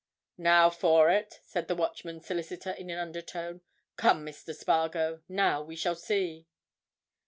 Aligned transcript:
"Now 0.39 0.71
for 0.71 1.11
it!" 1.11 1.41
said 1.43 1.67
the 1.67 1.75
Watchman's 1.75 2.25
solicitor 2.25 2.71
in 2.71 2.89
an 2.89 2.97
undertone. 2.97 3.61
"Come, 3.97 4.25
Mr. 4.25 4.51
Spargo, 4.55 5.21
now 5.29 5.61
we 5.61 5.75
shall 5.75 5.93
see." 5.93 6.47